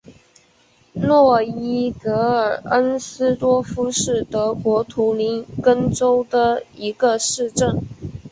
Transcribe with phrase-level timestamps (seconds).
[0.95, 7.79] 诺伊格尔恩斯多夫是德国图林根州的一个市镇。